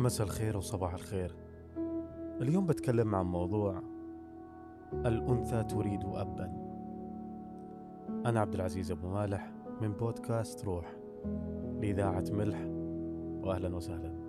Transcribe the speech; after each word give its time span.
مساء 0.00 0.26
الخير 0.26 0.56
وصباح 0.56 0.94
الخير. 0.94 1.34
اليوم 2.40 2.66
بتكلم 2.66 3.14
عن 3.14 3.26
موضوع 3.26 3.82
الأنثى 4.92 5.64
تريد 5.64 6.04
أبا. 6.04 6.44
أنا 8.26 8.40
عبد 8.40 8.54
العزيز 8.54 8.90
أبو 8.90 9.08
مالح 9.08 9.52
من 9.80 9.92
بودكاست 9.92 10.64
روح 10.64 10.96
لإذاعة 11.80 12.24
ملح 12.30 12.58
وأهلا 13.46 13.76
وسهلا. 13.76 14.20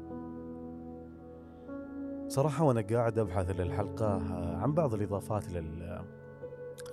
صراحة 2.27 2.63
وأنا 2.63 2.81
قاعد 2.81 3.19
أبحث 3.19 3.59
للحلقة 3.59 4.33
عن 4.57 4.73
بعض 4.73 4.93
الإضافات 4.93 5.51
لل... 5.51 6.01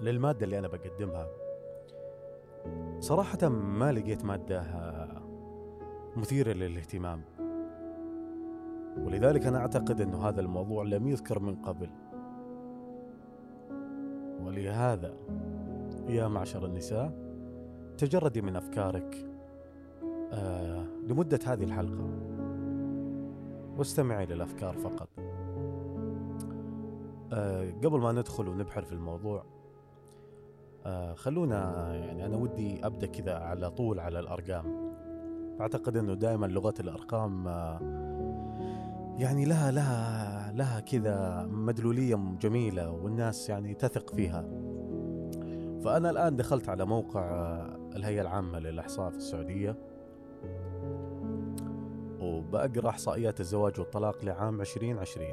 للمادة 0.02 0.44
اللي 0.44 0.58
أنا 0.58 0.68
بقدمها. 0.68 1.26
صراحة 3.00 3.48
ما 3.48 3.92
لقيت 3.92 4.24
مادة 4.24 4.64
مثيرة 6.16 6.52
للاهتمام. 6.52 7.22
ولذلك 9.06 9.46
أنا 9.46 9.58
أعتقد 9.58 10.00
أن 10.00 10.14
هذا 10.14 10.40
الموضوع 10.40 10.84
لم 10.84 11.08
يذكر 11.08 11.38
من 11.38 11.56
قبل. 11.56 11.90
ولهذا 14.44 15.14
يا 16.08 16.28
معشر 16.28 16.66
النساء 16.66 17.12
تجردي 17.98 18.42
من 18.42 18.56
أفكارك 18.56 19.28
آه 20.32 20.84
لمدة 21.06 21.38
هذه 21.46 21.64
الحلقة. 21.64 22.08
واستمعي 23.78 24.26
للأفكار 24.26 24.74
فقط. 24.74 25.08
آه 27.32 27.70
قبل 27.70 28.00
ما 28.00 28.12
ندخل 28.12 28.48
ونبحر 28.48 28.82
في 28.82 28.92
الموضوع 28.92 29.44
آه 30.86 31.14
خلونا 31.14 31.94
يعني 31.94 32.26
أنا 32.26 32.36
ودي 32.36 32.86
أبدأ 32.86 33.06
كذا 33.06 33.34
على 33.34 33.70
طول 33.70 34.00
على 34.00 34.20
الأرقام. 34.20 34.64
أعتقد 35.60 35.96
أنه 35.96 36.14
دائما 36.14 36.46
لغة 36.46 36.74
الأرقام 36.80 37.48
آه 37.48 37.80
يعني 39.18 39.44
لها 39.44 39.70
لها 39.70 40.52
لها 40.52 40.80
كذا 40.80 41.46
مدلولية 41.50 42.16
جميلة 42.40 42.90
والناس 42.90 43.48
يعني 43.48 43.74
تثق 43.74 44.14
فيها. 44.14 44.42
فأنا 45.84 46.10
الآن 46.10 46.36
دخلت 46.36 46.68
على 46.68 46.84
موقع 46.84 47.22
الهيئة 47.96 48.20
العامة 48.20 48.58
للإحصاء 48.58 49.10
في 49.10 49.16
السعودية. 49.16 49.76
وبقرأ 52.20 52.88
إحصائيات 52.88 53.40
الزواج 53.40 53.80
والطلاق 53.80 54.24
لعام 54.24 54.60
2020 54.60 55.28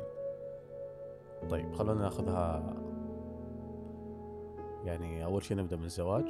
طيب 1.50 1.74
خلونا 1.74 2.02
ناخذها. 2.02 2.74
يعني 4.86 5.26
أول 5.26 5.44
شيء 5.44 5.58
نبدأ 5.58 5.78
من 5.78 5.86
الزواج 5.86 6.26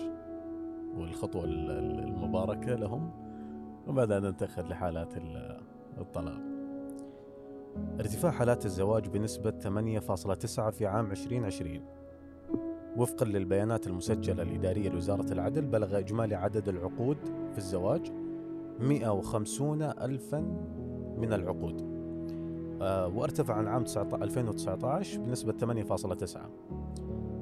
والخطوة 0.98 1.44
المباركة 1.44 2.76
لهم 2.76 3.12
وبعدها 3.88 4.20
ننتقل 4.20 4.70
لحالات 4.70 5.14
الطلاق. 5.98 6.55
ارتفاع 8.00 8.32
حالات 8.32 8.66
الزواج 8.66 9.08
بنسبة 9.08 9.54
8.9 9.60 10.70
في 10.70 10.86
عام 10.86 11.12
2020 11.12 11.82
وفقا 12.98 13.26
للبيانات 13.26 13.88
المسجلة 13.88 14.44
الإدارية 14.44 14.90
لوزارة 14.90 15.34
العدل 15.34 15.66
بلغ 15.66 16.00
إجمالي 16.00 16.36
عدد 16.36 16.70
العقود 16.70 17.18
في 17.52 17.58
الزواج 17.58 18.12
150 18.80 19.82
ألفا 19.82 20.40
من 21.18 21.34
العقود. 21.34 21.96
آه 22.82 23.08
وارتفع 23.08 23.54
عن 23.54 23.68
عام 23.68 23.84
2019 24.22 25.20
بنسبة 25.20 25.54
8.9 25.54 26.38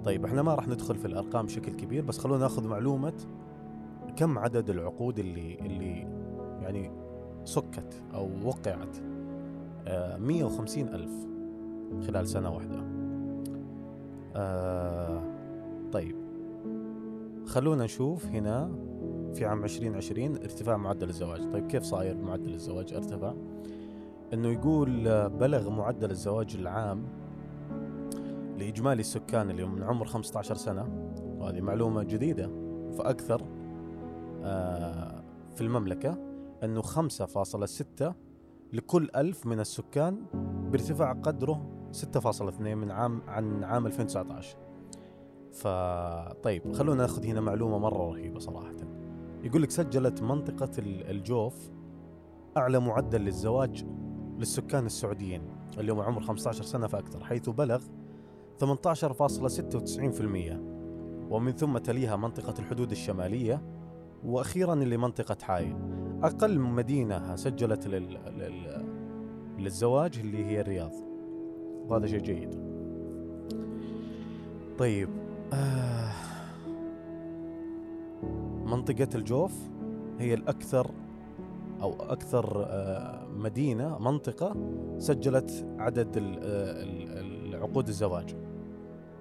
طيب 0.04 0.26
إحنا 0.26 0.42
ما 0.42 0.56
راح 0.56 0.68
ندخل 0.68 0.96
في 0.96 1.06
الأرقام 1.06 1.46
بشكل 1.46 1.72
كبير 1.72 2.04
بس 2.04 2.18
خلونا 2.18 2.42
ناخذ 2.42 2.68
معلومة 2.68 3.14
كم 4.16 4.38
عدد 4.40 4.70
العقود 4.70 5.20
اللي 5.20 5.60
اللي 5.60 6.08
يعني 6.62 6.92
سكت 7.44 8.02
أو 8.14 8.30
وقعت. 8.46 8.98
150 9.88 10.88
ألف 10.88 11.12
خلال 12.08 12.28
سنة 12.28 12.56
واحدة. 12.56 12.84
آه 14.36 15.24
طيب. 15.92 16.16
خلونا 17.46 17.84
نشوف 17.84 18.26
هنا 18.26 18.72
في 19.34 19.46
عام 19.46 19.64
2020 19.64 20.36
ارتفاع 20.36 20.78
معدل 20.78 21.10
الزواج. 21.10 21.52
طيب 21.54 21.68
كيف 21.68 21.84
صاير 21.84 22.18
معدل 22.18 22.54
الزواج؟ 22.54 22.94
ارتفع. 22.94 23.34
إنه 24.34 24.48
يقول 24.48 24.90
بلغ 25.30 25.70
معدل 25.70 26.12
الزواج 26.12 26.56
العام 26.56 27.04
لإجمالي 28.58 29.00
السكان 29.00 29.50
اللي 29.50 29.66
من 29.66 29.84
عمر 29.84 30.06
15 30.06 30.56
سنة. 30.56 31.12
وهذه 31.38 31.62
معلومة 31.62 32.04
جديدة. 32.04 32.50
فأكثر 32.98 33.42
آه 34.44 35.24
في 35.56 35.62
المملكة 35.62 36.18
أنه 36.64 36.82
5.6 36.82 38.14
لكل 38.74 39.10
ألف 39.16 39.46
من 39.46 39.60
السكان 39.60 40.26
بارتفاع 40.72 41.14
قدره 41.14 41.66
6.2 41.92 42.62
من 42.62 42.92
عام 42.92 43.22
عن 43.28 43.64
عام 43.64 43.86
2019 43.86 44.58
فطيب 45.52 46.74
خلونا 46.74 47.02
ناخذ 47.02 47.26
هنا 47.26 47.42
معلومة 47.42 47.78
مرة 47.78 48.12
رهيبة 48.12 48.40
صراحة. 48.40 48.76
يقول 49.44 49.62
لك 49.62 49.72
سجلت 49.72 50.22
منطقة 50.22 50.72
الجوف 50.80 51.72
أعلى 52.58 52.80
معدل 52.80 53.22
للزواج 53.22 53.86
للسكان 54.38 54.86
السعوديين. 54.86 55.42
اللي 55.78 55.94
هم 55.94 56.00
عمر 56.00 56.22
15 56.22 56.64
سنة 56.64 56.88
فأكثر 56.88 57.24
حيث 57.24 57.50
بلغ 57.50 57.82
18.96% 58.60 58.64
ومن 61.30 61.52
ثم 61.52 61.78
تليها 61.78 62.16
منطقة 62.16 62.54
الحدود 62.60 62.92
الشمالية 62.92 63.62
وأخيرا 64.24 64.74
اللي 64.74 64.98
منطقة 64.98 65.38
حائل 65.42 66.03
أقل 66.24 66.60
مدينة 66.60 67.36
سجلت 67.36 67.88
لل... 67.88 68.18
لل... 68.38 68.86
للزواج 69.60 70.20
اللي 70.20 70.46
هي 70.46 70.62
الرياض. 70.62 70.92
وهذا 71.88 72.08
شيء 72.08 72.20
جيد. 72.20 72.56
طيب 74.78 75.10
آه 75.54 76.12
منطقة 78.66 79.08
الجوف 79.16 79.54
هي 80.20 80.34
الأكثر 80.34 80.92
أو 81.82 81.94
أكثر 82.00 82.66
آه 82.68 83.28
مدينة 83.28 84.00
منطقة 84.00 84.56
سجلت 84.98 85.68
عدد 85.80 86.10
العقود 86.16 87.88
الزواج. 87.88 88.36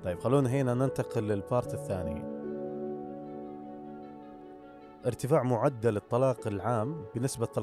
طيب 0.04 0.19
خلونا 0.19 0.50
هنا 0.50 0.74
ننتقل 0.74 1.22
للبارت 1.22 1.74
الثاني. 1.74 2.31
ارتفاع 5.06 5.42
معدل 5.42 5.96
الطلاق 5.96 6.46
العام 6.46 7.04
بنسبة 7.14 7.46
13.8 7.46 7.58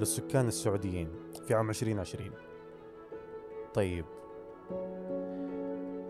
للسكان 0.00 0.48
السعوديين 0.48 1.08
في 1.46 1.54
عام 1.54 1.68
2020 1.68 2.30
طيب. 3.74 4.04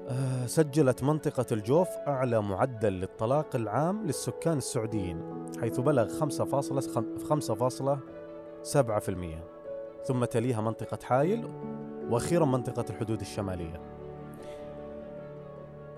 آه 0.08 0.46
سجلت 0.46 1.02
منطقة 1.02 1.46
الجوف 1.52 1.88
أعلى 1.88 2.42
معدل 2.42 2.92
للطلاق 2.92 3.56
العام 3.56 4.06
للسكان 4.06 4.58
السعوديين 4.58 5.46
حيث 5.60 5.80
بلغ 5.80 6.28
5.7% 6.28 6.32
ثم 10.06 10.24
تليها 10.24 10.60
منطقة 10.60 10.98
حايل 11.02 11.50
وأخيرا 12.10 12.44
منطقة 12.44 12.84
الحدود 12.90 13.20
الشمالية. 13.20 13.80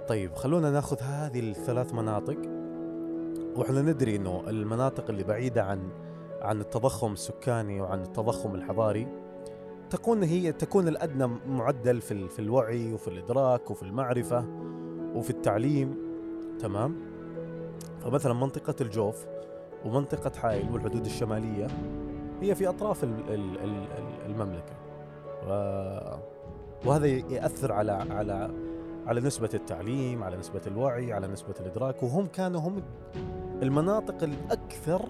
طيب 0.09 0.35
خلونا 0.35 0.71
ناخذ 0.71 1.01
هذه 1.01 1.41
الثلاث 1.41 1.95
مناطق. 1.95 2.56
وإحنا 3.57 3.83
ندري 3.83 4.17
إنه 4.17 4.43
المناطق 4.49 5.11
اللي 5.11 5.25
بعيدة 5.25 5.65
عن 5.65 5.89
عن 6.41 6.61
التضخم 6.61 7.13
السكاني 7.13 7.81
وعن 7.81 8.03
التضخم 8.03 8.55
الحضاري 8.55 9.07
تكون 9.91 10.23
هي 10.23 10.53
تكون 10.53 10.89
الأدنى 10.89 11.27
معدل 11.47 12.01
في 12.01 12.29
في 12.29 12.39
الوعي 12.39 12.93
وفي 12.93 13.09
الإدراك 13.09 13.71
وفي 13.71 13.83
المعرفة 13.83 14.45
وفي 15.15 15.31
التعليم 15.31 15.97
تمام؟ 16.59 16.97
فمثلا 18.01 18.33
منطقة 18.33 18.75
الجوف 18.81 19.27
ومنطقة 19.85 20.39
حائل 20.39 20.73
والحدود 20.73 21.05
الشمالية 21.05 21.67
هي 22.41 22.55
في 22.55 22.69
أطراف 22.69 23.05
المملكة. 24.27 24.77
وهذا 26.87 27.07
يأثر 27.07 27.73
على 27.73 27.93
على 27.93 28.51
على 29.07 29.21
نسبة 29.21 29.51
التعليم 29.55 30.25
على 30.25 30.37
نسبة 30.37 30.61
الوعي 30.67 31.13
على 31.13 31.27
نسبة 31.27 31.55
الإدراك 31.61 32.03
وهم 32.03 32.27
كانوا 32.27 32.61
هم 32.61 32.83
المناطق 33.63 34.23
الأكثر 34.23 35.09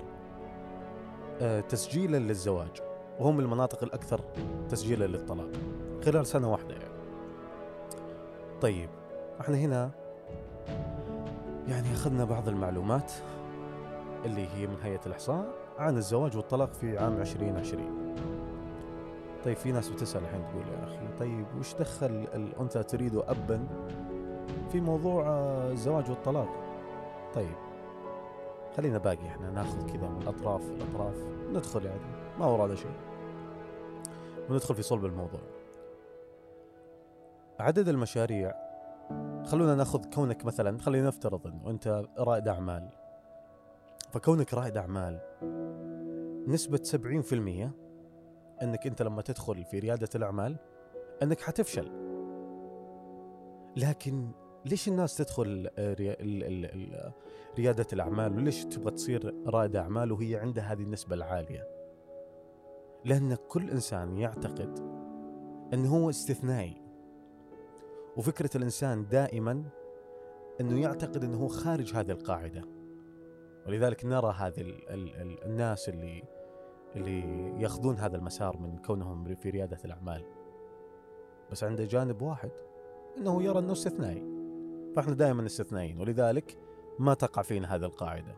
تسجيلا 1.68 2.16
للزواج 2.16 2.82
وهم 3.20 3.40
المناطق 3.40 3.82
الأكثر 3.82 4.20
تسجيلا 4.68 5.04
للطلاق 5.04 5.48
خلال 6.04 6.26
سنة 6.26 6.52
واحدة 6.52 6.74
يعني. 6.74 6.96
طيب 8.60 8.88
إحنا 9.40 9.56
هنا 9.56 9.90
يعني 11.68 11.92
أخذنا 11.92 12.24
بعض 12.24 12.48
المعلومات 12.48 13.12
اللي 14.24 14.46
هي 14.54 14.66
من 14.66 14.76
هيئة 14.82 15.00
الإحصاء 15.06 15.46
عن 15.78 15.96
الزواج 15.96 16.36
والطلاق 16.36 16.72
في 16.72 16.98
عام 16.98 17.20
2020 17.20 18.06
طيب 19.46 19.56
في 19.56 19.72
ناس 19.72 19.88
بتسأل 19.88 20.22
الحين 20.22 20.44
تقول 20.46 20.68
يا 20.68 20.84
أخي 20.84 21.18
طيب 21.18 21.46
وش 21.58 21.74
دخل 21.74 22.26
الأنثى 22.34 22.82
تريد 22.82 23.16
أبا 23.16 23.66
في 24.72 24.80
موضوع 24.80 25.24
الزواج 25.70 26.10
والطلاق؟ 26.10 26.48
طيب 27.34 27.54
خلينا 28.76 28.98
باقي 28.98 29.26
إحنا 29.26 29.50
ناخذ 29.50 29.92
كذا 29.92 30.08
من 30.08 30.22
الأطراف 30.22 30.70
الأطراف 30.70 31.14
ندخل 31.52 31.84
يعني 31.86 32.00
ما 32.38 32.46
ورانا 32.46 32.74
شيء. 32.74 32.96
وندخل 34.50 34.74
في 34.74 34.82
صلب 34.82 35.04
الموضوع. 35.04 35.40
عدد 37.60 37.88
المشاريع 37.88 38.54
خلونا 39.44 39.74
ناخذ 39.74 40.04
كونك 40.14 40.44
مثلا 40.44 40.78
خلينا 40.78 41.08
نفترض 41.08 41.46
إنه 41.46 41.70
أنت 41.70 42.04
رائد 42.18 42.48
أعمال. 42.48 42.88
فكونك 44.12 44.54
رائد 44.54 44.76
أعمال 44.76 45.20
نسبة 46.48 46.78
70% 46.78 47.85
إنك 48.62 48.86
أنت 48.86 49.02
لما 49.02 49.22
تدخل 49.22 49.64
في 49.64 49.78
ريادة 49.78 50.08
الأعمال 50.14 50.56
إنك 51.22 51.40
حتفشل. 51.40 51.90
لكن 53.76 54.30
ليش 54.64 54.88
الناس 54.88 55.16
تدخل 55.16 55.70
ريادة 57.58 57.86
الأعمال؟ 57.92 58.36
وليش 58.36 58.64
تبغى 58.64 58.90
تصير 58.90 59.34
رائد 59.46 59.76
أعمال 59.76 60.12
وهي 60.12 60.36
عندها 60.36 60.72
هذه 60.72 60.82
النسبة 60.82 61.14
العالية؟ 61.14 61.68
لأن 63.04 63.34
كل 63.48 63.70
إنسان 63.70 64.16
يعتقد 64.16 64.78
أنه 65.74 65.96
هو 65.96 66.10
استثنائي. 66.10 66.82
وفكرة 68.16 68.50
الإنسان 68.56 69.08
دائما 69.08 69.64
أنه 70.60 70.80
يعتقد 70.80 71.24
أنه 71.24 71.38
هو 71.38 71.48
خارج 71.48 71.94
هذه 71.94 72.10
القاعدة. 72.10 72.62
ولذلك 73.66 74.04
نرى 74.04 74.34
هذه 74.38 74.60
ال 74.60 74.88
ال 74.90 75.14
ال 75.14 75.44
الناس 75.44 75.88
اللي 75.88 76.22
اللي 76.96 77.20
ياخذون 77.62 77.98
هذا 77.98 78.16
المسار 78.16 78.56
من 78.56 78.78
كونهم 78.78 79.34
في 79.34 79.50
ريادة 79.50 79.78
الأعمال. 79.84 80.24
بس 81.52 81.64
عنده 81.64 81.84
جانب 81.84 82.22
واحد 82.22 82.50
أنه 83.16 83.42
يرى 83.42 83.58
أنه 83.58 83.72
استثنائي. 83.72 84.22
فإحنا 84.96 85.14
دائما 85.14 85.46
استثنائيين 85.46 86.00
ولذلك 86.00 86.58
ما 86.98 87.14
تقع 87.14 87.42
فينا 87.42 87.74
هذه 87.74 87.84
القاعدة. 87.84 88.36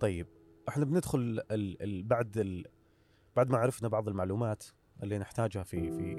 طيب 0.00 0.26
إحنا 0.68 0.84
بندخل 0.84 1.18
ال 1.50 1.82
ال 1.82 2.02
بعد 2.02 2.38
ال 2.38 2.66
بعد 3.36 3.50
ما 3.50 3.58
عرفنا 3.58 3.88
بعض 3.88 4.08
المعلومات 4.08 4.64
اللي 5.02 5.18
نحتاجها 5.18 5.62
في 5.62 5.90
في 5.90 6.16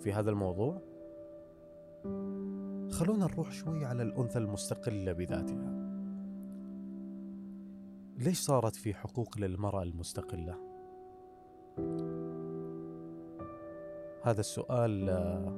في 0.00 0.12
هذا 0.12 0.30
الموضوع 0.30 0.82
خلونا 2.90 3.26
نروح 3.26 3.52
شوي 3.52 3.84
على 3.84 4.02
الأنثى 4.02 4.38
المستقلة 4.38 5.12
بذاتها. 5.12 5.81
ليش 8.22 8.38
صارت 8.38 8.76
في 8.76 8.94
حقوق 8.94 9.38
للمرأة 9.38 9.82
المستقلة؟ 9.82 10.58
هذا 14.22 14.40
السؤال 14.40 15.08
آه، 15.08 15.48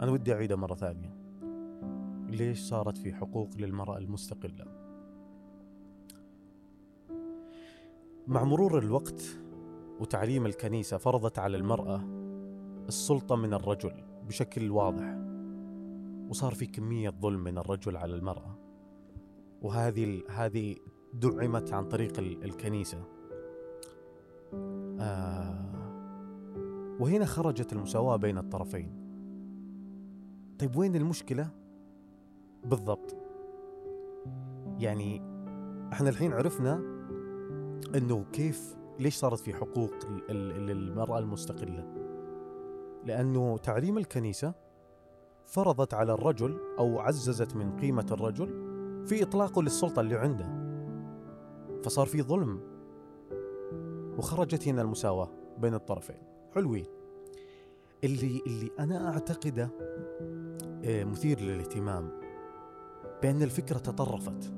أنا 0.00 0.10
ودي 0.10 0.32
أعيده 0.32 0.56
مرة 0.56 0.74
ثانية 0.74 1.14
ليش 2.28 2.60
صارت 2.60 2.98
في 2.98 3.14
حقوق 3.14 3.48
للمرأة 3.56 3.98
المستقلة؟ 3.98 4.64
مع 8.26 8.44
مرور 8.44 8.78
الوقت 8.78 9.22
وتعليم 10.00 10.46
الكنيسة 10.46 10.96
فرضت 10.96 11.38
على 11.38 11.56
المرأة 11.56 12.04
السلطة 12.88 13.36
من 13.36 13.54
الرجل 13.54 13.92
بشكل 14.28 14.70
واضح 14.70 15.18
وصار 16.28 16.54
في 16.54 16.66
كمية 16.66 17.10
ظلم 17.10 17.44
من 17.44 17.58
الرجل 17.58 17.96
على 17.96 18.14
المرأة 18.14 18.58
وهذه 19.62 20.22
هذه 20.28 20.76
دعمت 21.12 21.72
عن 21.72 21.84
طريق 21.84 22.18
الكنيسة. 22.18 22.98
آه 25.00 25.68
وهنا 27.00 27.24
خرجت 27.24 27.72
المساواة 27.72 28.16
بين 28.16 28.38
الطرفين. 28.38 28.90
طيب 30.58 30.76
وين 30.76 30.96
المشكلة؟ 30.96 31.50
بالضبط. 32.64 33.16
يعني 34.78 35.22
إحنا 35.92 36.08
الحين 36.08 36.32
عرفنا 36.32 36.74
إنه 37.94 38.24
كيف 38.32 38.76
ليش 38.98 39.14
صارت 39.14 39.38
في 39.38 39.54
حقوق 39.54 39.92
للمرأة 40.30 41.18
المستقلة؟ 41.18 41.94
لأنه 43.04 43.58
تعليم 43.58 43.98
الكنيسة 43.98 44.54
فرضت 45.46 45.94
على 45.94 46.12
الرجل 46.12 46.58
أو 46.78 46.98
عززت 46.98 47.56
من 47.56 47.76
قيمة 47.76 48.06
الرجل 48.10 48.48
في 49.06 49.22
إطلاقه 49.22 49.62
للسلطة 49.62 50.00
اللي 50.00 50.16
عنده. 50.16 50.67
فصار 51.84 52.06
في 52.06 52.22
ظلم. 52.22 52.60
وخرجت 54.18 54.68
هنا 54.68 54.82
المساواة 54.82 55.30
بين 55.58 55.74
الطرفين. 55.74 56.22
حلوين. 56.54 56.86
اللي 58.04 58.42
اللي 58.46 58.70
أنا 58.78 59.12
أعتقده 59.12 59.70
آه، 60.84 61.04
مثير 61.04 61.40
للاهتمام. 61.40 62.10
بأن 63.22 63.42
الفكرة 63.42 63.78
تطرفت. 63.78 64.52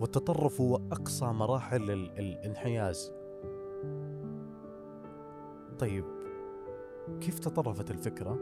والتطرف 0.00 0.60
هو 0.60 0.76
أقصى 0.76 1.24
مراحل 1.24 1.90
الانحياز. 1.90 3.12
طيب 5.78 6.04
كيف 7.20 7.38
تطرفت 7.38 7.90
الفكرة؟ 7.90 8.38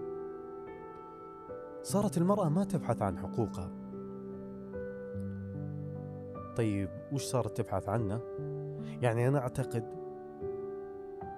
صارت 1.83 2.19
المرأة 2.19 2.49
ما 2.49 2.65
تبحث 2.65 3.03
عن 3.03 3.19
حقوقها. 3.19 3.71
طيب 6.57 6.89
وش 7.13 7.23
صارت 7.23 7.61
تبحث 7.61 7.89
عنه؟ 7.89 8.21
يعني 9.03 9.29
أنا 9.29 9.39
أعتقد 9.39 9.85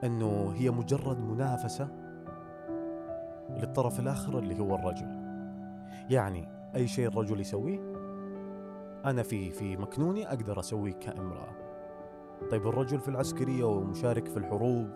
أنه 0.04 0.52
هي 0.56 0.70
مجرد 0.70 1.20
منافسة 1.20 1.88
للطرف 3.50 4.00
الآخر 4.00 4.38
اللي 4.38 4.60
هو 4.60 4.74
الرجل. 4.74 5.18
يعني 6.10 6.48
أي 6.74 6.86
شيء 6.86 7.08
الرجل 7.08 7.40
يسويه 7.40 7.78
أنا 9.04 9.22
في 9.22 9.50
في 9.50 9.76
مكنوني 9.76 10.28
أقدر 10.28 10.60
أسويه 10.60 10.92
كامرأة. 10.92 11.48
طيب 12.50 12.66
الرجل 12.66 13.00
في 13.00 13.08
العسكرية 13.08 13.64
ومشارك 13.64 14.28
في 14.28 14.36
الحروب 14.36 14.88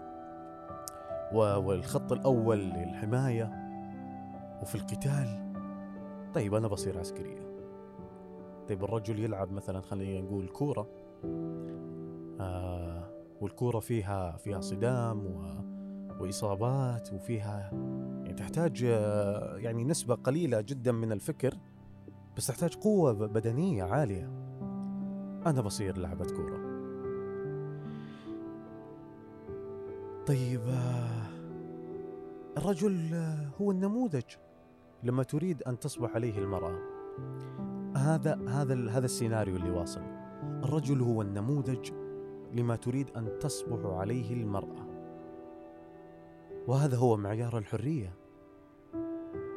والخط 1.32 2.12
الأول 2.12 2.58
للحماية 2.58 3.50
وفي 4.62 4.74
القتال. 4.74 5.52
طيب 6.34 6.54
أنا 6.54 6.68
بصير 6.68 6.98
عسكرية. 6.98 7.41
طيب 8.72 8.84
الرجل 8.84 9.18
يلعب 9.18 9.52
مثلا 9.52 9.80
خلينا 9.80 10.20
نقول 10.20 10.48
كورة. 10.48 10.88
آه 12.40 13.10
والكورة 13.40 13.80
فيها 13.80 14.36
فيها 14.36 14.60
صدام 14.60 15.26
و 15.26 15.62
وإصابات 16.20 17.12
وفيها 17.12 17.70
يعني 17.72 18.34
تحتاج 18.34 18.84
آه، 18.84 19.56
يعني 19.56 19.84
نسبة 19.84 20.14
قليلة 20.14 20.60
جدا 20.60 20.92
من 20.92 21.12
الفكر 21.12 21.54
بس 22.36 22.46
تحتاج 22.46 22.74
قوة 22.74 23.12
بدنية 23.12 23.84
عالية. 23.84 24.24
أنا 25.46 25.60
بصير 25.60 25.98
لعبة 25.98 26.24
كورة. 26.24 26.58
طيب 30.26 30.60
آه، 30.68 31.26
الرجل 32.56 33.14
آه، 33.14 33.48
هو 33.60 33.70
النموذج 33.70 34.36
لما 35.02 35.22
تريد 35.22 35.62
أن 35.62 35.78
تصبح 35.78 36.14
عليه 36.14 36.38
المرأة. 36.38 36.78
هذا 37.96 38.48
هذا 38.48 38.90
هذا 38.90 39.04
السيناريو 39.04 39.56
اللي 39.56 39.70
واصل. 39.70 40.02
الرجل 40.42 41.00
هو 41.00 41.22
النموذج 41.22 41.90
لما 42.52 42.76
تريد 42.76 43.10
أن 43.16 43.38
تصبح 43.40 43.86
عليه 43.86 44.32
المرأة. 44.32 44.86
وهذا 46.68 46.96
هو 46.96 47.16
معيار 47.16 47.58
الحرية. 47.58 48.14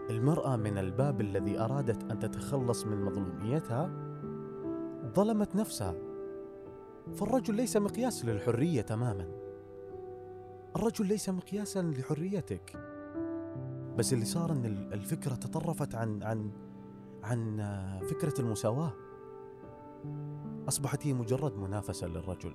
المرأة 0.10 0.56
من 0.56 0.78
الباب 0.78 1.22
الذي 1.22 1.60
أرادت 1.60 2.12
أن 2.12 2.20
تتخلص 2.20 2.86
من 2.86 3.06
مظلوميتها 3.06 3.92
ظلمت 5.16 5.56
نفسها. 5.56 5.96
فالرجل 7.14 7.56
ليس 7.56 7.78
مقياس 7.78 8.26
للحرية 8.26 8.82
تماما. 8.82 9.28
الرجل 10.76 11.06
ليس 11.06 11.30
مقياسا 11.30 11.82
لحريتك. 11.82 12.80
بس 13.98 14.14
اللي 14.14 14.26
صار 14.26 14.52
إن 14.52 14.66
الفكرة 14.94 15.36
تطرفت 15.36 15.96
عن 15.96 16.24
عن 16.24 16.52
عن 17.26 17.58
فكرة 18.10 18.34
المساواة. 18.40 18.94
أصبحت 20.68 21.08
هي 21.08 21.14
مجرد 21.14 21.58
منافسة 21.58 22.08
للرجل. 22.08 22.54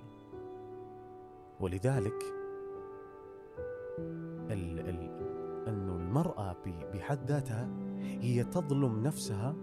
ولذلك 1.61 2.23
ال 4.50 4.81
ال 4.89 5.31
أنه 5.69 5.97
المرأة 5.97 6.57
بحد 6.95 7.31
ذاتها 7.31 7.69
هي 8.00 8.45
تظلم 8.45 9.03
نفسها 9.03 9.57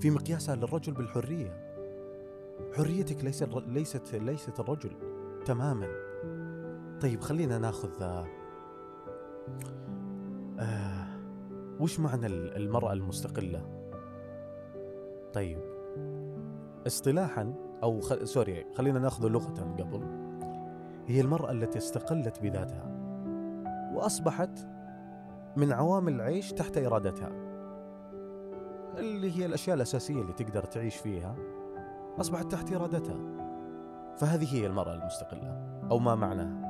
في 0.00 0.10
مقياسها 0.10 0.56
للرجل 0.56 0.92
بالحرية. 0.92 1.68
حريتك 2.76 3.24
ليست 3.24 3.48
ليست 3.66 4.14
ليست 4.14 4.60
الرجل 4.60 4.90
تماما. 5.44 5.88
طيب 7.00 7.20
خلينا 7.20 7.58
ناخذ 7.58 8.02
آه 10.60 11.08
وش 11.80 12.00
معنى 12.00 12.26
المرأة 12.26 12.92
المستقلة؟ 12.92 13.77
طيب. 15.38 15.60
اصطلاحا 16.86 17.54
أو 17.82 18.00
خ... 18.00 18.14
سوري 18.24 18.66
خلينا 18.74 18.98
نأخذ 18.98 19.28
لغة 19.28 19.74
قبل. 19.78 20.02
هي 21.06 21.20
المرأة 21.20 21.50
التي 21.50 21.78
استقلت 21.78 22.42
بذاتها 22.42 22.84
وأصبحت 23.94 24.68
من 25.56 25.72
عوامل 25.72 26.14
العيش 26.14 26.52
تحت 26.52 26.78
إرادتها. 26.78 27.30
اللي 28.96 29.38
هي 29.38 29.46
الأشياء 29.46 29.76
الأساسية 29.76 30.22
اللي 30.22 30.32
تقدر 30.32 30.64
تعيش 30.64 30.96
فيها 30.96 31.36
أصبحت 32.20 32.52
تحت 32.52 32.72
إرادتها. 32.72 33.18
فهذه 34.16 34.54
هي 34.54 34.66
المرأة 34.66 34.94
المستقلة 34.94 35.80
أو 35.90 35.98
ما 35.98 36.14
معناها؟ 36.14 36.68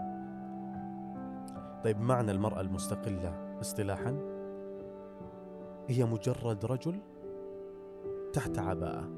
طيب 1.85 2.01
معنى 2.01 2.31
المرأة 2.31 2.61
المستقلة 2.61 3.59
اصطلاحا؟ 3.61 4.19
هي 5.89 6.05
مجرد 6.05 6.65
رجل 6.65 7.01
تحت 8.33 8.59
عباءة. 8.59 9.09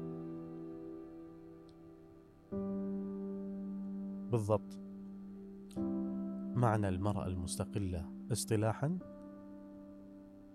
بالضبط. 4.31 4.77
معنى 6.55 6.89
المرأة 6.89 7.27
المستقلة 7.27 8.11
اصطلاحا 8.31 8.99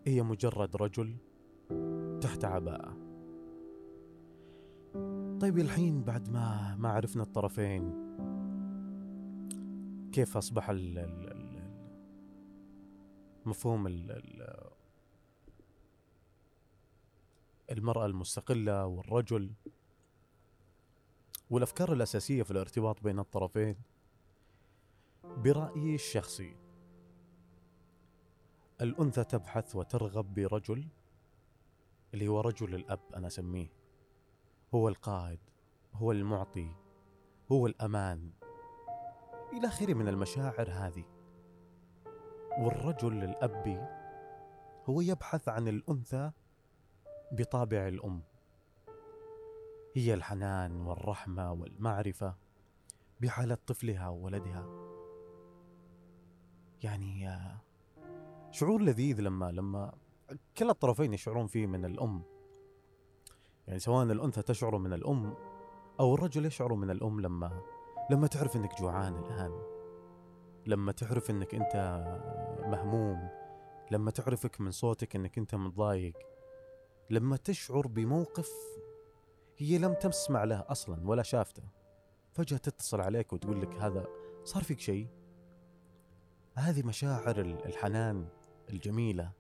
هي 0.07 0.23
مجرد 0.23 0.77
رجل 0.77 1.17
تحت 2.21 2.45
عباءة. 2.45 2.97
طيب 5.41 5.59
الحين 5.59 6.03
بعد 6.03 6.31
ما 6.31 6.77
ما 6.77 6.89
عرفنا 6.89 7.23
الطرفين 7.23 8.07
كيف 10.13 10.37
أصبح 10.37 10.71
ال 10.71 10.99
ال 10.99 11.57
مفهوم 13.47 13.87
ال 13.87 14.11
ال 14.11 14.57
المرأة 17.71 18.07
المستقلة 18.07 18.87
والرجل 18.87 19.53
والأفكار 21.51 21.93
الأساسية 21.93 22.43
في 22.43 22.51
الارتباط 22.51 23.03
بين 23.03 23.19
الطرفين. 23.19 23.77
برأيي 25.25 25.95
الشخصي 25.95 26.57
الأنثى 28.81 29.25
تبحث 29.25 29.77
وترغب 29.77 30.35
برجل 30.35 30.89
اللي 32.15 32.29
هو 32.29 32.41
رجل 32.41 32.75
الأب 32.75 33.01
أنا 33.15 33.27
أسميه. 33.27 33.69
هو 34.75 34.89
القائد 34.89 35.41
هو 35.95 36.13
المعطي 36.13 36.71
هو 37.53 37.67
الأمان. 37.67 38.31
إلى 39.53 39.67
آخره 39.67 39.95
من 39.95 40.09
المشاعر 40.09 40.71
هذه. 40.71 41.05
والرجل 42.59 43.25
الأبي 43.25 43.81
هو 44.87 45.01
يبحث 45.01 45.49
عن 45.49 45.69
الأنثى 45.69 46.33
بطابع 47.33 47.89
الأم. 47.89 48.23
هي 49.95 50.15
الحنان 50.15 50.87
والرحمة 50.87 51.53
والمعرفة 51.53 52.35
بحالة 53.21 53.59
طفلها 53.67 54.09
وولدها. 54.09 54.67
يعني 56.83 57.31
شعور 58.51 58.83
لذيذ 58.83 59.21
لما 59.21 59.53
لما 59.53 59.93
كلا 60.59 60.71
الطرفين 60.71 61.15
يشعرون 61.15 61.47
فيه 61.47 61.67
من 61.67 61.85
الأم. 61.85 62.23
يعني 63.67 63.79
سواء 63.79 64.05
الأنثى 64.05 64.43
تشعر 64.43 64.79
من 64.79 64.93
الأم 64.93 65.35
أو 66.01 66.15
الرجل 66.15 66.47
يشعر 66.47 66.75
من 66.75 66.91
الأم 66.91 67.21
لما 67.21 67.63
لما 68.11 68.27
تعرف 68.27 68.57
إنك 68.57 68.81
جوعان 68.81 69.17
الآن. 69.17 69.63
لما 70.67 70.93
تعرف 70.93 71.31
إنك 71.31 71.55
أنت 71.55 72.05
مهموم. 72.67 73.29
لما 73.91 74.11
تعرفك 74.11 74.61
من 74.61 74.71
صوتك 74.71 75.17
إنك 75.17 75.39
أنت 75.39 75.55
متضايق. 75.55 76.36
لما 77.11 77.37
تشعر 77.37 77.87
بموقف 77.87 78.51
هي 79.59 79.79
لم 79.79 79.95
تسمع 79.95 80.45
له 80.45 80.65
أصلا 80.69 81.09
ولا 81.09 81.23
شافته. 81.23 81.63
فجأة 82.33 82.57
تتصل 82.57 83.01
عليك 83.01 83.33
وتقول 83.33 83.61
لك 83.63 83.75
هذا 83.75 84.07
صار 84.45 84.63
فيك 84.63 84.81
شيء؟ 84.81 85.09
هذه 86.55 86.83
مشاعر 86.83 87.41
الحنان 87.41 88.29
الجميلة 88.71 89.33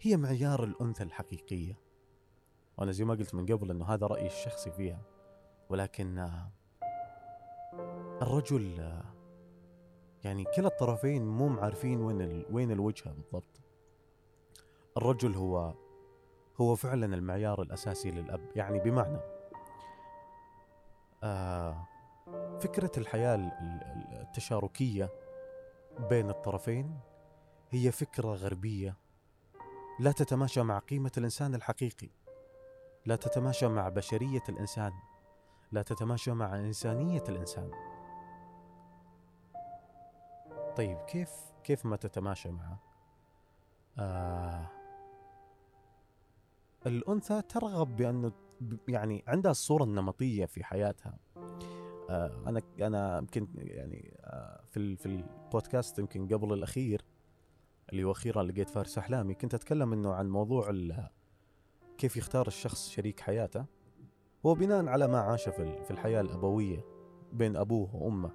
هي 0.00 0.16
معيار 0.16 0.64
الأنثى 0.64 1.02
الحقيقية. 1.02 1.78
وأنا 2.78 2.92
زي 2.92 3.04
ما 3.04 3.14
قلت 3.14 3.34
من 3.34 3.46
قبل 3.46 3.70
أنه 3.70 3.84
هذا 3.84 4.06
رأيي 4.06 4.26
الشخصي 4.26 4.70
فيها 4.70 5.02
ولكن 5.68 6.28
الرجل 8.22 8.92
يعني 10.24 10.44
كلا 10.44 10.66
الطرفين 10.66 11.26
مو 11.26 11.60
عارفين 11.60 12.00
وين 12.00 12.44
وين 12.50 12.70
الوجهة 12.70 13.12
بالضبط. 13.12 13.60
الرجل 14.96 15.34
هو 15.34 15.74
هو 16.62 16.74
فعلا 16.74 17.06
المعيار 17.06 17.62
الأساسي 17.62 18.10
للأب. 18.10 18.50
يعني 18.56 18.78
بمعنى 18.78 19.18
آه 21.22 21.88
فكرة 22.60 22.90
الحياة 22.96 23.34
التشاركية 24.20 25.10
بين 25.98 26.30
الطرفين 26.30 27.00
هي 27.70 27.92
فكرة 27.92 28.34
غربية. 28.34 28.96
لا 30.00 30.12
تتماشى 30.12 30.62
مع 30.62 30.78
قيمة 30.78 31.12
الإنسان 31.18 31.54
الحقيقي. 31.54 32.08
لا 33.06 33.16
تتماشى 33.16 33.68
مع 33.68 33.88
بشرية 33.88 34.42
الإنسان. 34.48 34.92
لا 35.72 35.82
تتماشى 35.82 36.32
مع 36.32 36.56
إنسانية 36.56 37.24
الإنسان. 37.28 37.70
طيب 40.76 40.98
كيف 40.98 41.30
كيف 41.64 41.86
ما 41.86 41.96
تتماشى 41.96 42.50
معه 42.50 42.78
آه 43.98 44.81
الأنثى 46.86 47.42
ترغب 47.42 47.96
بأنه 47.96 48.32
يعني 48.88 49.24
عندها 49.26 49.50
الصورة 49.50 49.84
النمطية 49.84 50.46
في 50.46 50.64
حياتها. 50.64 51.18
آه 52.10 52.42
أنا 52.46 52.62
أنا 52.80 53.18
يمكن 53.18 53.48
يعني 53.56 54.18
آه 54.20 54.60
في 54.70 54.96
في 54.96 55.06
البودكاست 55.06 55.98
يمكن 55.98 56.28
قبل 56.28 56.52
الأخير 56.52 57.04
اللي 57.92 58.04
هو 58.04 58.10
أخيرا 58.10 58.42
لقيت 58.42 58.70
فارس 58.70 58.98
أحلامي 58.98 59.34
كنت 59.34 59.54
أتكلم 59.54 59.92
إنه 59.92 60.14
عن 60.14 60.30
موضوع 60.30 60.70
كيف 61.98 62.16
يختار 62.16 62.46
الشخص 62.46 62.88
شريك 62.88 63.20
حياته. 63.20 63.64
هو 64.46 64.54
بناء 64.54 64.86
على 64.86 65.08
ما 65.08 65.18
عاش 65.20 65.48
في 65.48 65.90
الحياة 65.90 66.20
الأبوية 66.20 66.84
بين 67.32 67.56
أبوه 67.56 67.96
وأمه. 67.96 68.30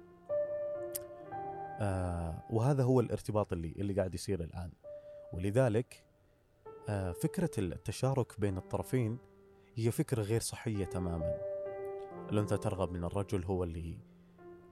آه 1.80 2.42
وهذا 2.50 2.82
هو 2.82 3.00
الارتباط 3.00 3.52
اللي 3.52 3.72
اللي 3.78 3.92
قاعد 3.92 4.14
يصير 4.14 4.40
الآن. 4.40 4.72
ولذلك 5.32 6.07
فكرة 7.22 7.50
التشارك 7.58 8.40
بين 8.40 8.56
الطرفين 8.56 9.18
هي 9.74 9.90
فكرة 9.90 10.22
غير 10.22 10.40
صحية 10.40 10.84
تماما. 10.84 11.34
الأنثى 12.30 12.56
ترغب 12.56 12.92
من 12.92 13.04
الرجل 13.04 13.44
هو 13.44 13.64
اللي 13.64 13.98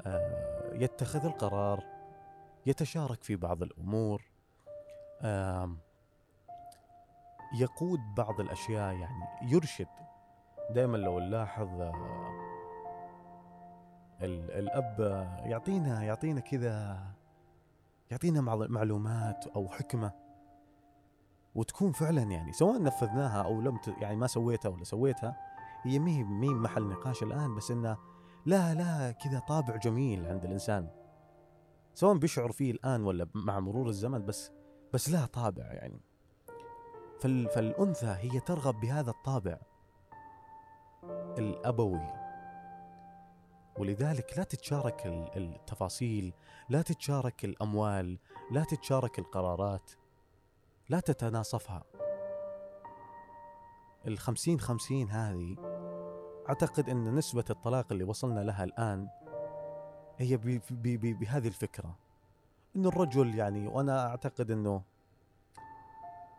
آه 0.06 0.72
يتخذ 0.74 1.24
القرار 1.24 1.84
يتشارك 2.66 3.22
في 3.22 3.36
بعض 3.36 3.62
الأمور 3.62 4.22
آه 5.22 5.76
يقود 7.60 7.98
بعض 8.16 8.40
الأشياء 8.40 8.94
يعني 8.94 9.24
يرشد. 9.52 9.88
دائما 10.70 10.96
لو 10.96 11.18
نلاحظ 11.18 11.80
آه، 11.80 12.42
الأب 14.58 15.00
يعطينا 15.44 16.02
يعطينا 16.02 16.40
كذا 16.40 16.98
يعطينا 18.10 18.40
معلومات 18.40 19.46
أو 19.46 19.68
حكمة. 19.68 20.25
وتكون 21.56 21.92
فعلا 21.92 22.22
يعني 22.22 22.52
سواء 22.52 22.82
نفذناها 22.82 23.42
أو 23.42 23.60
لم 23.60 23.78
يعني 23.86 24.16
ما 24.16 24.26
سويتها 24.26 24.68
ولا 24.68 24.84
سويتها 24.84 25.36
هي 25.82 25.98
مي 25.98 26.24
مي 26.24 26.48
محل 26.48 26.82
نقاش 26.82 27.22
الآن 27.22 27.54
بس 27.54 27.70
إنه 27.70 27.96
لا 28.46 28.74
لا 28.74 29.12
كذا 29.12 29.38
طابع 29.38 29.76
جميل 29.76 30.26
عند 30.26 30.44
الإنسان. 30.44 30.88
سواء 31.94 32.16
بيشعر 32.16 32.52
فيه 32.52 32.70
الآن 32.70 33.04
ولا 33.04 33.28
مع 33.34 33.60
مرور 33.60 33.88
الزمن 33.88 34.24
بس 34.24 34.50
بس 34.92 35.10
لها 35.10 35.26
طابع 35.26 35.64
يعني. 35.64 36.00
فالأنثى 37.54 38.16
هي 38.20 38.40
ترغب 38.40 38.80
بهذا 38.80 39.10
الطابع 39.10 39.58
الأبوي. 41.38 42.12
ولذلك 43.78 44.38
لا 44.38 44.44
تتشارك 44.44 45.06
التفاصيل 45.36 46.32
لا 46.68 46.82
تتشارك 46.82 47.44
الأموال 47.44 48.18
لا 48.50 48.64
تتشارك 48.64 49.18
القرارات. 49.18 49.90
لا 50.88 51.00
تتناصفها. 51.00 51.84
الخمسين 54.06 54.60
خمسين 54.60 55.10
هذه 55.10 55.56
أعتقد 56.48 56.90
أن 56.90 57.14
نسبة 57.14 57.44
الطلاق 57.50 57.92
اللي 57.92 58.04
وصلنا 58.04 58.40
لها 58.40 58.64
الآن 58.64 59.08
هي 60.16 60.36
بهذه 61.00 61.48
الفكرة. 61.48 61.96
أن 62.76 62.86
الرجل 62.86 63.34
يعني 63.34 63.68
وأنا 63.68 64.06
أعتقد 64.06 64.50
أنه 64.50 64.82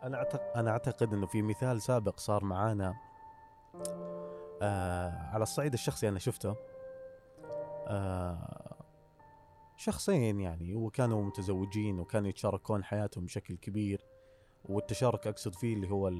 أنا 0.02 0.16
اعتقد 0.16 0.56
أنا 0.56 0.70
أعتقد 0.70 1.12
إنه 1.12 1.26
في 1.26 1.42
مثال 1.42 1.82
سابق 1.82 2.18
صار 2.18 2.44
معانا 2.44 2.94
آه 4.62 5.28
على 5.32 5.42
الصعيد 5.42 5.72
الشخصي 5.72 6.08
أنا 6.08 6.18
شفته. 6.18 6.56
آه 7.86 8.84
شخصين 9.76 10.40
يعني 10.40 10.74
وكانوا 10.74 11.22
متزوجين 11.22 12.00
وكانوا 12.00 12.28
يتشاركون 12.28 12.84
حياتهم 12.84 13.24
بشكل 13.24 13.56
كبير. 13.56 14.17
والتشارك 14.64 15.26
أقصد 15.26 15.54
فيه 15.54 15.74
اللي 15.74 15.90
هو 15.90 16.12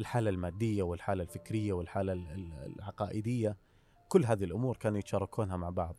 الحالة 0.00 0.30
المادية 0.30 0.82
والحالة 0.82 1.22
الفكرية 1.22 1.72
والحالة 1.72 2.12
العقائدية. 2.66 3.56
كل 4.08 4.24
هذه 4.24 4.44
الأمور 4.44 4.76
كانوا 4.76 4.98
يتشاركونها 4.98 5.56
مع 5.56 5.70
بعض. 5.70 5.96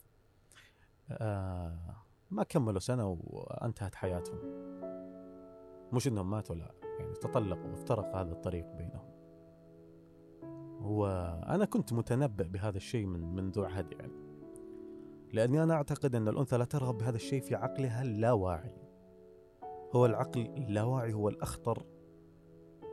آه 1.11 1.95
ما 2.31 2.43
كملوا 2.43 2.79
سنة 2.79 3.17
وانتهت 3.23 3.95
حياتهم. 3.95 4.39
مش 5.93 6.07
إنهم 6.07 6.29
ماتوا 6.29 6.55
لا 6.55 6.71
يعني 6.99 7.13
تطلقوا 7.13 7.69
وافترق 7.69 8.15
هذا 8.15 8.31
الطريق 8.31 8.65
بينهم. 8.65 9.13
وأنا 10.81 11.65
كنت 11.65 11.93
متنبأ 11.93 12.47
بهذا 12.47 12.77
الشيء 12.77 13.05
من 13.05 13.35
منذ 13.35 13.65
عهد 13.65 13.91
يعني. 13.91 14.13
لأني 15.33 15.63
أنا 15.63 15.73
أعتقد 15.73 16.15
أن 16.15 16.27
الأنثى 16.27 16.57
لا 16.57 16.65
ترغب 16.65 16.97
بهذا 16.97 17.15
الشيء 17.15 17.41
في 17.41 17.55
عقلها 17.55 18.01
اللاواعي. 18.01 18.82
هو 19.95 20.05
العقل 20.05 20.41
اللاواعي 20.41 21.13
هو 21.13 21.29
الأخطر 21.29 21.83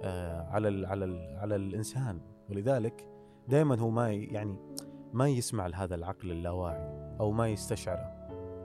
آه، 0.03 0.43
على 0.43 0.69
ال 0.69 0.87
على 0.87 1.05
ال 1.05 1.37
على 1.39 1.57
الإنسان. 1.57 2.21
ولذلك 2.51 3.09
دائما 3.49 3.79
هو 3.79 3.91
ما 3.91 4.13
يعني 4.13 4.57
ما 5.13 5.29
يسمع 5.29 5.67
لهذا 5.67 5.95
العقل 5.95 6.31
اللاواعي 6.31 7.17
أو 7.21 7.31
ما 7.31 7.49
يستشعره. 7.49 8.21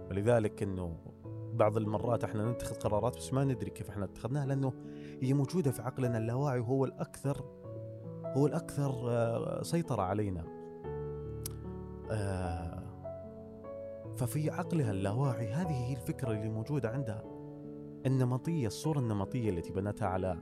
ولذلك 0.10 0.64
أنه 0.64 0.98
بعض 1.54 1.78
المرات 1.78 2.24
إحنا 2.24 2.52
نتخذ 2.52 2.76
قرارات 2.76 3.18
بس 3.18 3.34
ما 3.34 3.44
ندري 3.44 3.70
كيف 3.70 3.90
إحنا 3.90 4.06
اتخذناها 4.06 4.46
لأنه 4.46 4.74
هي 5.22 5.34
موجودة 5.34 5.72
في 5.72 5.82
عقلنا 5.82 6.18
اللاواعي 6.18 6.60
وهو 6.60 6.86
الأكثر 6.86 7.46
هو 8.26 8.48
الأكثر 8.48 9.10
آه، 9.10 9.64
سيطرة 9.64 10.02
علينا. 10.02 10.44
آه، 12.12 12.84
ففي 14.18 14.50
عقلها 14.50 14.92
اللاواعي 14.92 15.54
هذه 15.54 15.86
هي 15.90 15.94
الفكرة 15.94 16.32
اللي 16.32 16.50
موجودة 16.50 16.90
عندها. 16.90 17.35
النمطية 18.06 18.68
الصورة 18.68 19.00
النمطية 19.00 19.50
التي 19.50 19.74
بنتها 19.74 20.08
على 20.08 20.38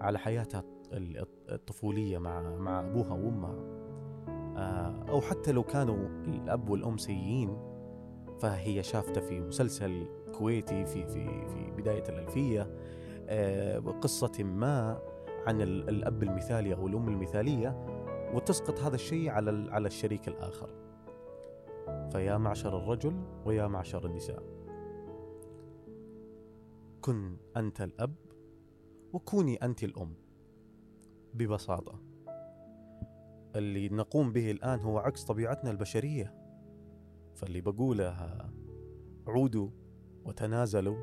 على 0.00 0.18
حياتها 0.18 0.62
الطفولية 1.48 2.18
مع 2.18 2.56
مع 2.56 2.80
أبوها 2.80 3.12
وأمها. 3.12 3.54
آه، 4.56 5.04
أو 5.08 5.20
حتى 5.20 5.52
لو 5.52 5.62
كانوا 5.62 6.08
الأب 6.26 6.68
والأم 6.68 6.96
سيئين 6.96 7.56
فهي 8.40 8.82
شافتة 8.82 9.20
في 9.20 9.40
مسلسل 9.40 10.06
كويتي 10.38 10.86
في 10.86 11.06
في 11.06 11.46
في 11.48 11.70
بداية 11.70 12.04
الألفية. 12.08 12.70
آه، 13.28 13.78
قصه 13.78 14.44
ما 14.44 14.98
عن 15.46 15.60
الأب 15.62 16.22
المثالي 16.22 16.74
أو 16.74 16.86
الأم 16.86 17.08
المثالية 17.08 17.86
وتسقط 18.34 18.80
هذا 18.80 18.94
الشيء 18.94 19.30
على 19.30 19.70
على 19.70 19.86
الشريك 19.86 20.28
الآخر. 20.28 20.70
فيا 22.12 22.36
معشر 22.36 22.78
الرجل 22.78 23.12
ويا 23.44 23.66
معشر 23.66 24.06
النساء. 24.06 24.57
كن 27.00 27.36
أنت 27.56 27.80
الأب 27.80 28.14
وكوني 29.12 29.56
أنت 29.56 29.84
الأم. 29.84 30.14
ببساطة 31.34 32.02
اللي 33.56 33.88
نقوم 33.88 34.32
به 34.32 34.50
الآن 34.50 34.80
هو 34.80 34.98
عكس 34.98 35.24
طبيعتنا 35.24 35.70
البشرية. 35.70 36.34
فاللي 37.34 37.60
بقوله 37.60 38.50
عودوا 39.26 39.70
وتنازلوا 40.24 40.96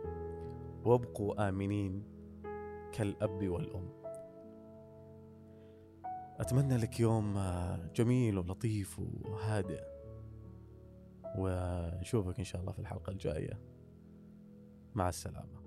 وابقوا 0.86 1.50
آمنين 1.50 2.04
كالأب 2.92 3.48
والأم. 3.48 3.90
أتمنى 6.40 6.78
لك 6.78 7.00
يوم 7.00 7.40
جميل 7.96 8.38
ولطيف 8.38 9.00
وهادئ. 9.00 9.84
ونشوفك 11.38 12.40
إن 12.40 12.46
شاء 12.46 12.62
الله 12.62 12.72
في 12.72 12.80
الحلقة 12.80 13.12
الجاية. 13.12 13.60
مع 14.96 15.10
السلامة. 15.10 15.64